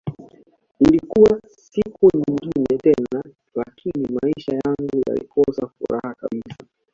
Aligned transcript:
Ilikuwa 0.79 1.39
siku 1.49 2.09
nyingine 2.17 2.77
tena 2.77 3.23
lakini 3.55 4.19
maisha 4.21 4.59
yangu 4.65 5.01
yalikosa 5.09 5.67
furaha 5.79 6.13
kabisa 6.13 6.57